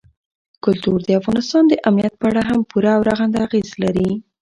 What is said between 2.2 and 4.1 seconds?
اړه هم پوره او رغنده اغېز لري.